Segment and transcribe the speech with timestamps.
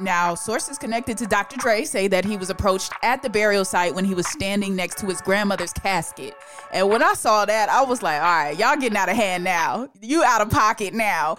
[0.00, 1.56] Now, sources connected to Dr.
[1.56, 4.98] Dre say that he was approached at the burial site when he was standing next
[4.98, 6.34] to his grandmother's casket.
[6.72, 9.44] And when I saw that, I was like, all right, y'all getting out of hand
[9.44, 9.88] now.
[10.00, 11.36] You out of pocket now.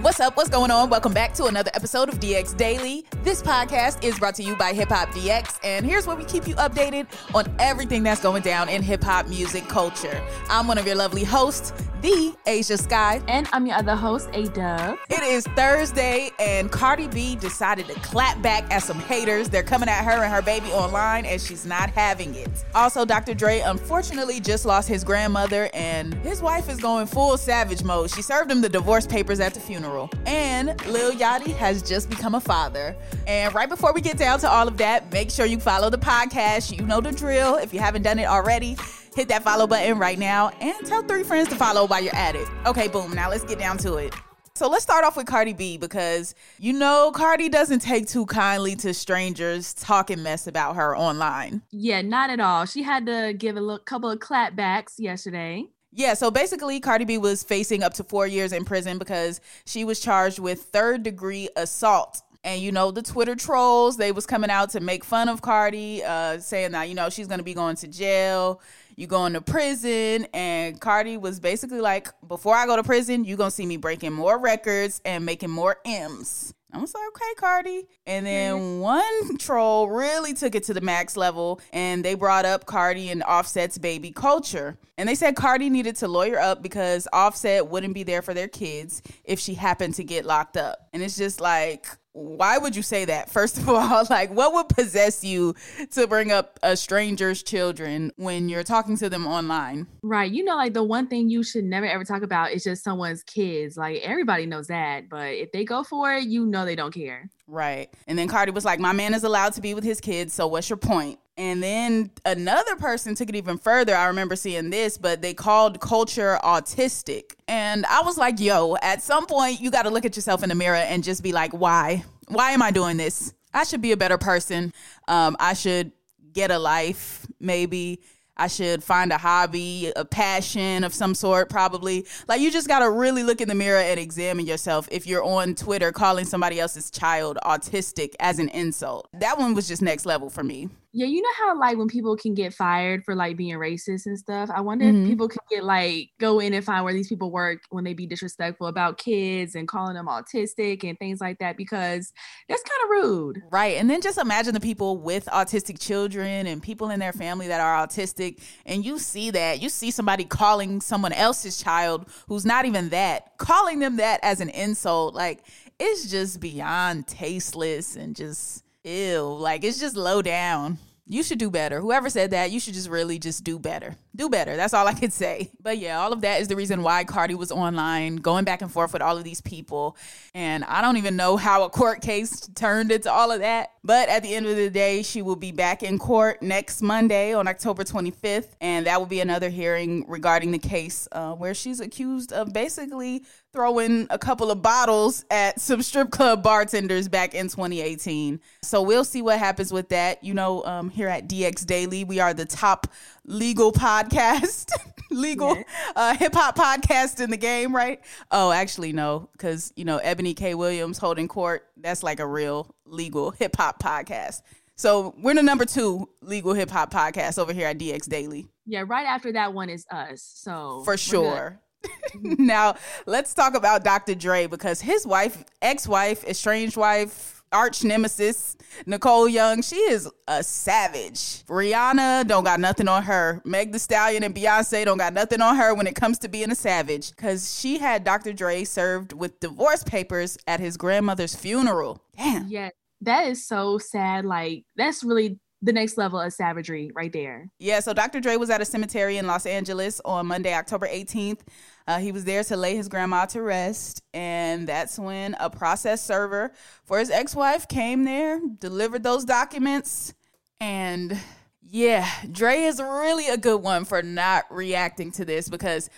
[0.00, 0.36] What's up?
[0.36, 0.90] What's going on?
[0.90, 3.04] Welcome back to another episode of DX Daily.
[3.24, 6.46] This podcast is brought to you by Hip Hop DX, and here's where we keep
[6.46, 10.22] you updated on everything that's going down in hip hop music culture.
[10.50, 13.20] I'm one of your lovely hosts, the Ashia Skye.
[13.26, 14.98] And I'm your other host, A Dub.
[15.10, 19.48] It is Thursday, and Cardi B decided to clap back at some haters.
[19.48, 22.64] They're coming at her and her baby online, and she's not having it.
[22.72, 23.34] Also, Dr.
[23.34, 28.12] Dre unfortunately just lost his grandmother, and his wife is going full savage mode.
[28.12, 29.87] She served him the divorce papers at the funeral.
[30.26, 32.96] And Lil Yachty has just become a father.
[33.26, 35.98] And right before we get down to all of that, make sure you follow the
[35.98, 36.76] podcast.
[36.76, 37.56] You know the drill.
[37.56, 38.76] If you haven't done it already,
[39.14, 42.36] hit that follow button right now and tell three friends to follow while you're at
[42.36, 42.48] it.
[42.66, 43.14] Okay, boom.
[43.14, 44.14] Now let's get down to it.
[44.58, 48.74] So let's start off with Cardi B because you know Cardi doesn't take too kindly
[48.76, 51.62] to strangers talking mess about her online.
[51.70, 52.66] Yeah, not at all.
[52.66, 55.66] She had to give a little, couple of clapbacks yesterday.
[55.90, 59.84] Yeah, so basically, Cardi B was facing up to four years in prison because she
[59.84, 62.22] was charged with third degree assault.
[62.44, 66.04] And you know the Twitter trolls, they was coming out to make fun of Cardi,
[66.04, 68.60] uh, saying that you know she's gonna be going to jail,
[68.96, 73.36] you going to prison, and Cardi was basically like, before I go to prison, you
[73.36, 76.54] gonna see me breaking more records and making more M's.
[76.72, 77.86] I was like, okay, Cardi.
[78.06, 82.66] And then one troll really took it to the max level and they brought up
[82.66, 84.76] Cardi and Offset's baby Kulture.
[84.98, 88.48] And they said Cardi needed to lawyer up because Offset wouldn't be there for their
[88.48, 90.88] kids if she happened to get locked up.
[90.92, 91.86] And it's just like,
[92.18, 93.30] why would you say that?
[93.38, 95.54] First of all, like what would possess you
[95.92, 99.86] to bring up a stranger's children when you're talking to them online?
[100.02, 100.30] Right.
[100.30, 103.22] You know, like the one thing you should never ever talk about is just someone's
[103.22, 103.76] kids.
[103.76, 105.08] Like everybody knows that.
[105.08, 107.30] But if they go for it, you know they don't care.
[107.46, 107.88] Right.
[108.06, 110.46] And then Cardi was like, My man is allowed to be with his kids, so
[110.46, 111.18] what's your point?
[111.38, 113.94] And then another person took it even further.
[113.94, 117.34] I remember seeing this, but they called Kulture autistic.
[117.46, 120.48] And I was like, yo, at some point, you got to look at yourself in
[120.48, 122.04] the mirror and just be like, why?
[122.26, 123.32] Why am I doing this?
[123.54, 124.72] I should be a better person.
[125.06, 125.92] Um, I should
[126.32, 128.02] get a life, maybe.
[128.36, 132.06] I should find a hobby, a passion of some sort, probably.
[132.28, 135.24] Like, you just got to really look in the mirror and examine yourself if you're
[135.24, 139.08] on Twitter calling somebody else's child autistic as an insult.
[139.12, 140.68] That one was just next level for me.
[140.92, 144.18] Yeah, you know how like when people can get fired for like being racist and
[144.18, 144.48] stuff.
[144.52, 145.02] I wonder mm-hmm.
[145.02, 147.92] if people can get like go in and find where these people work when they
[147.92, 152.12] be disrespectful about kids and calling them autistic and things like that because
[152.48, 153.42] that's kind of rude.
[153.50, 153.76] Right.
[153.76, 157.60] And then just imagine the people with autistic children and people in their family that
[157.60, 159.60] are autistic and you see that.
[159.60, 164.40] You see somebody calling someone else's child who's not even that, calling them that as
[164.40, 165.14] an insult.
[165.14, 165.40] Like
[165.78, 169.36] it's just beyond tasteless and just ew.
[169.38, 170.78] Like it's just low down.
[171.06, 171.80] You should do better.
[171.80, 173.96] Whoever said that, you should just really just do better.
[174.18, 174.56] Do better.
[174.56, 175.52] That's all I could say.
[175.62, 178.72] But yeah, all of that is the reason why Cardi was online, going back and
[178.72, 179.96] forth with all of these people.
[180.34, 183.74] And I don't even know how a court case turned into all of that.
[183.84, 187.32] But at the end of the day, she will be back in court next Monday
[187.32, 188.48] on October 25th.
[188.60, 193.24] And that will be another hearing regarding the case uh, where she's accused of basically
[193.52, 198.40] throwing a couple of bottles at some strip club bartenders back in 2018.
[198.62, 200.22] So we'll see what happens with that.
[200.22, 202.88] You know, um, here at DX Daily, we are the top
[203.28, 204.72] legal podcast,
[205.10, 205.62] legal yeah.
[205.94, 208.00] uh, hip hop podcast in the game, right?
[208.30, 210.54] Oh, actually, no, because, you know, Eboni K.
[210.54, 214.42] Williams holding court, that's like a real legal hip hop podcast.
[214.76, 218.48] So we're the number two legal hip hop podcast over here at DX Daily.
[218.64, 220.22] Yeah, right after that one is us.
[220.22, 221.60] So for sure.
[222.20, 222.74] now,
[223.06, 224.14] let's talk about Dr.
[224.14, 228.56] Dre because his wife, ex wife, estranged wife, arch nemesis,
[228.86, 231.44] Nicole Young, she is a savage.
[231.46, 233.40] Rihanna don't got nothing on her.
[233.44, 236.50] Meg the Stallion and Beyonce don't got nothing on her when it comes to being
[236.50, 237.14] a savage.
[237.16, 238.32] Cause she had Dr.
[238.32, 242.02] Dre served with divorce papers at his grandmother's funeral.
[242.16, 242.48] Damn.
[242.48, 242.70] Yeah,
[243.02, 244.24] that is so sad.
[244.24, 247.50] Like that's really the next level of savagery right there.
[247.58, 248.20] Yeah, so Dr.
[248.20, 251.40] Dre was at a cemetery in Los Angeles on Monday, October 18th.
[251.86, 256.04] Uh, he was there to lay his grandma to rest, and that's when a process
[256.04, 256.52] server
[256.84, 260.14] for his ex wife came there, delivered those documents,
[260.60, 261.18] and
[261.62, 265.90] yeah, Dre is really a good one for not reacting to this because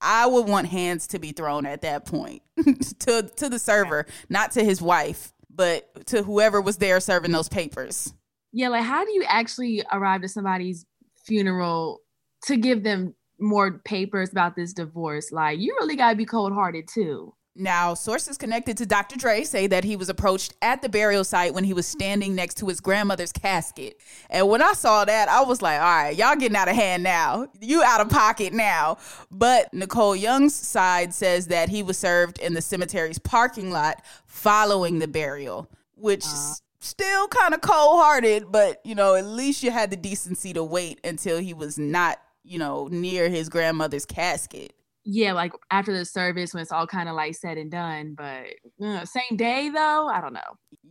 [0.00, 2.42] I would want hands to be thrown at that point
[3.00, 7.48] to to the server, not to his wife, but to whoever was there serving those
[7.48, 8.12] papers.
[8.56, 10.86] Yeah, like how do you actually arrive to somebody's
[11.26, 12.00] funeral
[12.44, 15.32] to give them more papers about this divorce?
[15.32, 17.34] Like you really got to be cold-hearted too.
[17.56, 19.16] Now, sources connected to Dr.
[19.16, 22.56] Dre say that he was approached at the burial site when he was standing next
[22.58, 24.00] to his grandmother's casket.
[24.30, 27.02] And when I saw that, I was like, all right, y'all getting out of hand
[27.04, 27.48] now.
[27.60, 28.98] You out of pocket now.
[29.30, 34.98] But Nicole Young's side says that he was served in the cemetery's parking lot following
[34.98, 39.70] the burial, which uh still kind of cold hearted, but you know, at least you
[39.70, 44.74] had the decency to wait until he was not, you know, near his grandmother's casket.
[45.06, 48.46] Yeah, like after the service when it's all kind of like said and done, but
[48.82, 50.40] uh, same day though, I don't know.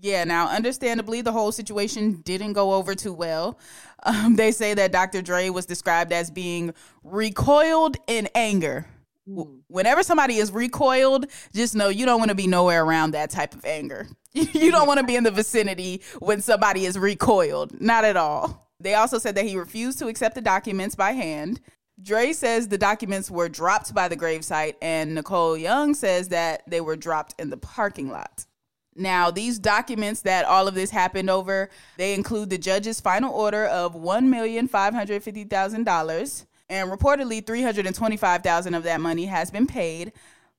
[0.00, 3.58] Yeah, now understandably, the whole situation didn't go over too well.
[4.04, 5.22] Um, they say that Dr.
[5.22, 6.74] Dre was described as being
[7.04, 8.84] recoiled in anger.
[9.28, 9.60] Mm.
[9.68, 13.54] Whenever somebody is recoiled, just know you don't want to be nowhere around that type
[13.54, 14.08] of anger.
[14.34, 17.80] you don't want to be in the vicinity when somebody is recoiled.
[17.80, 18.70] Not at all.
[18.80, 21.60] They also said that he refused to accept the documents by hand.
[22.02, 26.80] Dre says the documents were dropped by the gravesite, and Nicole Young says that they
[26.80, 28.46] were dropped in the parking lot.
[28.94, 33.64] Now, these documents that all of this happened over, they include the judge's final order
[33.66, 40.12] of $1,550,000, and reportedly 325,000 of that money has been paid.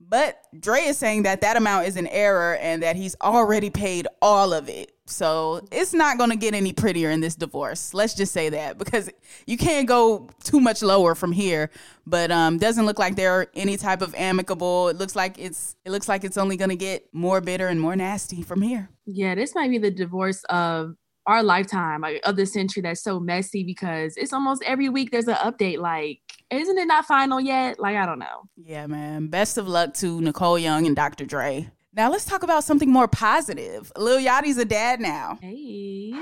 [0.00, 4.08] But Dre is saying that that amount is an error and that he's already paid
[4.22, 4.92] all of it.
[5.06, 7.92] So it's not going to get any prettier in this divorce.
[7.92, 9.10] Let's just say that because
[9.46, 11.70] you can't go too much lower from here.
[12.06, 14.88] But um, doesn't look like they're any type of amicable.
[14.88, 17.80] It looks like it's it looks like it's only going to get more bitter and
[17.80, 18.88] more nasty from here.
[19.06, 20.94] Yeah, this might be the divorce of
[21.30, 25.28] our lifetime like, of the century that's so messy because it's almost every week there's
[25.28, 27.78] an update like isn't it not final yet?
[27.78, 28.48] Like i don't know.
[28.56, 29.28] Yeah man.
[29.28, 31.70] Best of luck to nicole young and dr dre.
[31.92, 33.92] Now let's talk about something more positive.
[33.96, 35.38] Lil yachty's a dad now.
[35.40, 36.14] Hey.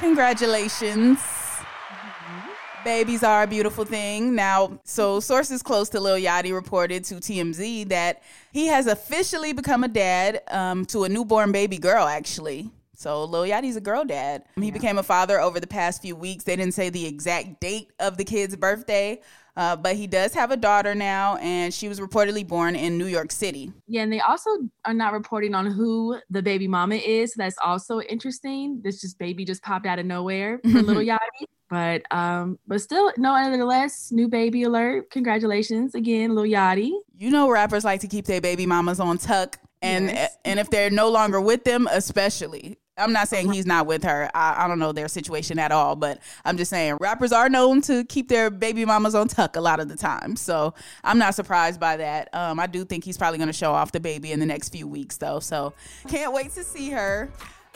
[0.00, 1.18] Congratulations.
[1.18, 2.84] Mm-hmm.
[2.84, 4.34] Babies are a beautiful thing.
[4.34, 9.84] Now, so sources close to Lil Yachty reported to TMZ that he has officially become
[9.84, 12.70] a dad um, to a newborn baby girl, actually.
[13.00, 14.44] So Lil Yachty's a girl dad.
[14.56, 14.72] He yeah.
[14.72, 16.44] became a father over the past few weeks.
[16.44, 19.22] They didn't say the exact date of the kid's birthday,
[19.56, 23.06] uh, but he does have a daughter now, and she was reportedly born in New
[23.06, 23.72] York City.
[23.86, 24.50] Yeah, and they also
[24.84, 27.32] are not reporting on who the baby mama is.
[27.32, 28.82] That's also interesting.
[28.84, 31.46] This just baby just popped out of nowhere for Little Yachty.
[31.70, 35.10] But um, but still, no, nevertheless, new baby alert.
[35.10, 36.90] Congratulations again, Lil Yachty.
[37.16, 39.58] You know rappers like to keep their baby mamas on tuck.
[39.82, 40.36] And yes.
[40.44, 42.76] and if they're no longer with them, especially.
[43.00, 44.30] I'm not saying he's not with her.
[44.34, 47.80] I, I, don't know their situation at all, but I'm just saying rappers are known
[47.82, 50.36] to keep their baby mamas on tuck a lot of the time.
[50.36, 52.32] So I'm not surprised by that.
[52.34, 54.68] Um, I do think he's probably going to show off the baby in the next
[54.68, 55.40] few weeks, though.
[55.40, 55.72] So
[56.08, 57.30] can't wait to see her.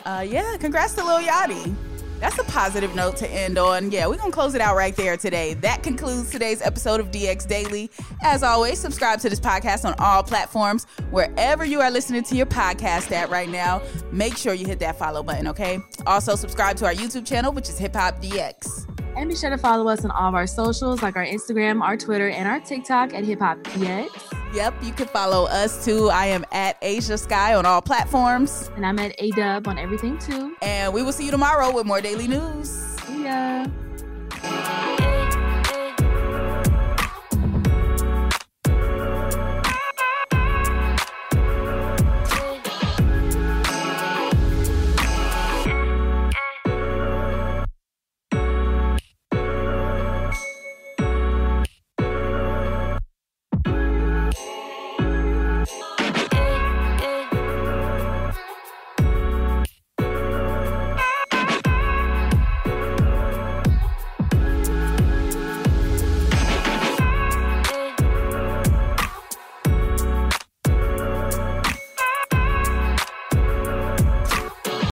[0.04, 1.93] Uh, yeah, congrats to Lil Yachty.
[2.24, 3.90] That's a positive note to end on.
[3.90, 5.52] Yeah, we're going to close it out right there today.
[5.52, 7.90] That concludes today's episode of DX Daily.
[8.22, 10.86] As always, subscribe to this podcast on all platforms.
[11.10, 14.96] Wherever you are listening to your podcast at right now, make sure you hit that
[14.98, 15.80] follow button, okay?
[16.06, 18.88] Also, subscribe to our YouTube channel, which is Hip Hop DX.
[19.18, 21.98] And be sure to follow us on all of our socials, like our Instagram, our
[21.98, 24.33] Twitter, and our TikTok at Hip Hop DX.
[24.54, 26.10] Yep, you can follow us too.
[26.10, 28.70] I am at Ashia Skye on all platforms.
[28.76, 30.56] And I'm at Dub on everything too.
[30.62, 32.70] And we will see you tomorrow with more daily news.
[32.70, 33.66] See ya.